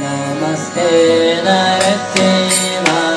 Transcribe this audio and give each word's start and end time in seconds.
नमस्ते 0.00 0.90
नरसिंहाय 1.44 3.08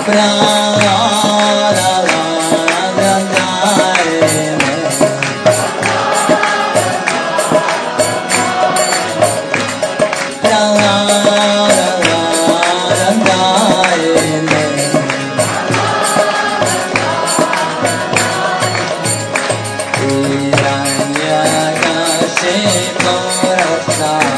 प्राणाय 0.06 1.51
से 22.42 22.86
तो 22.98 23.12
रखा 23.54 24.31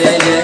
Yeah, 0.00 0.12
yeah. 0.12 0.39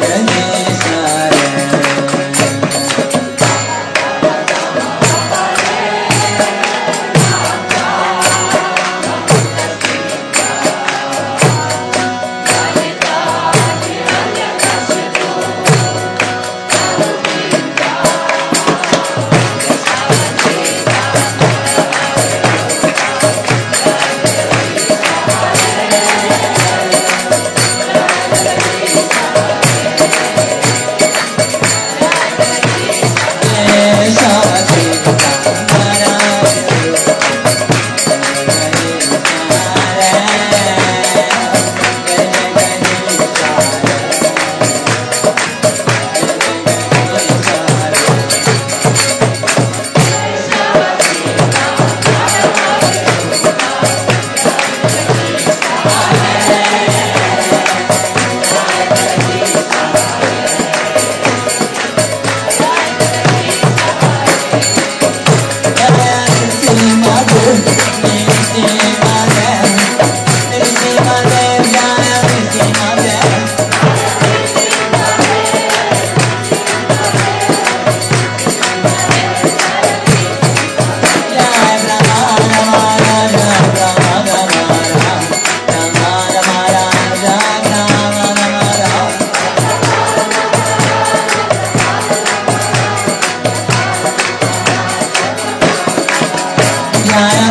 Narayana 97.17 97.46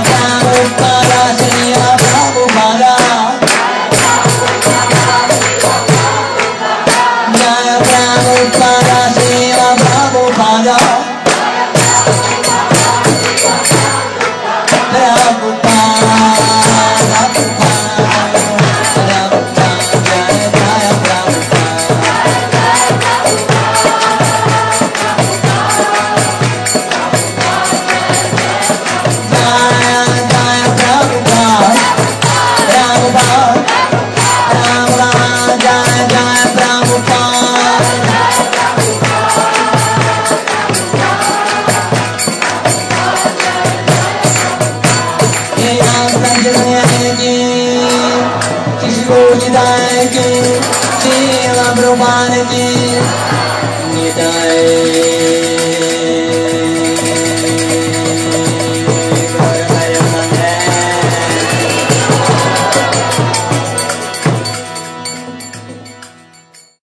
bodi 49.08 49.50
dai 49.58 50.08
ki 50.14 50.30
Tila 51.02 51.68
brumane 51.78 52.42
ni 52.52 52.66
Ni 53.94 54.08
dai 54.18 55.55